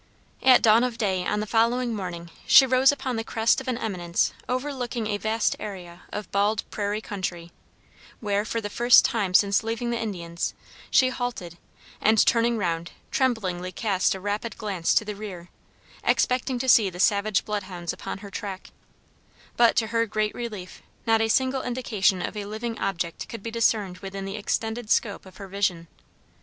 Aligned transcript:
At 0.41 0.63
dawn 0.63 0.83
of 0.83 0.97
day 0.97 1.27
on 1.27 1.41
the 1.41 1.45
following 1.45 1.93
morning 1.93 2.31
she 2.47 2.65
rose 2.65 2.91
upon 2.91 3.17
the 3.17 3.23
crest 3.23 3.61
of 3.61 3.67
an 3.67 3.77
eminence 3.77 4.33
overlooking 4.49 5.05
a 5.05 5.17
vast 5.17 5.55
area 5.59 6.01
of 6.11 6.31
bald 6.31 6.63
prairie 6.71 7.01
country, 7.01 7.51
where, 8.19 8.43
for 8.43 8.59
the 8.59 8.69
first 8.71 9.05
time 9.05 9.35
since 9.35 9.61
leaving 9.63 9.91
the 9.91 9.99
Indians, 10.01 10.55
she 10.89 11.09
halted, 11.09 11.59
and, 12.01 12.25
turning 12.25 12.57
round, 12.57 12.93
tremblingly 13.11 13.71
cast 13.71 14.15
a 14.15 14.19
rapid 14.19 14.57
glance 14.57 14.95
to 14.95 15.05
the 15.05 15.15
rear, 15.15 15.49
expecting 16.03 16.57
to 16.57 16.67
see 16.67 16.89
the 16.89 16.99
savage 16.99 17.45
blood 17.45 17.61
hounds 17.69 17.93
upon 17.93 18.17
her 18.25 18.31
track; 18.31 18.71
but, 19.55 19.75
to 19.75 19.85
her 19.85 20.07
great 20.07 20.33
relief, 20.33 20.81
not 21.05 21.21
a 21.21 21.27
single 21.29 21.61
indication 21.61 22.23
of 22.23 22.35
a 22.35 22.45
living 22.45 22.75
object 22.79 23.29
could 23.29 23.43
be 23.43 23.51
discerned 23.51 23.99
within 23.99 24.25
the 24.25 24.35
extended 24.35 24.89
scope 24.89 25.27
of 25.27 25.37
her 25.37 25.47
vision. 25.47 25.87